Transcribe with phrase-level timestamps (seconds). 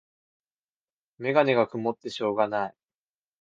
[1.19, 2.75] メガネがくもってしょうがない